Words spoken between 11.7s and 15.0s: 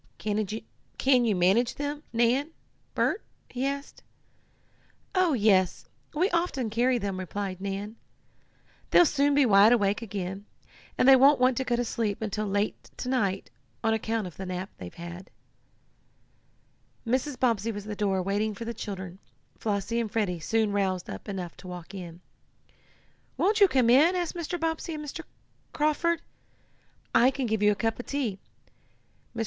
to sleep until late to night, on account of the nap they've